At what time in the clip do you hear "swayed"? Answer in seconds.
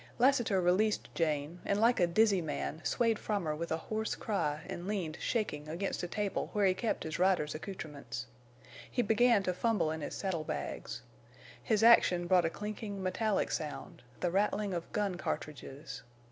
2.83-3.19